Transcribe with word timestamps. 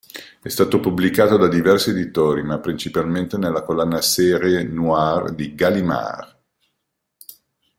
È 0.41 0.49
stato 0.49 0.79
pubblicato 0.79 1.37
da 1.37 1.47
diversi 1.47 1.91
editori, 1.91 2.41
ma 2.41 2.57
principalmente 2.57 3.37
nella 3.37 3.61
collana 3.61 4.01
Série 4.01 4.63
noire 4.63 5.35
di 5.35 5.53
Gallimard. 5.53 6.39